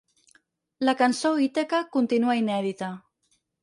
La 0.89 0.95
cançó 1.03 1.33
Ítaca 1.49 1.85
continua 1.99 2.41
inèdita. 2.43 2.95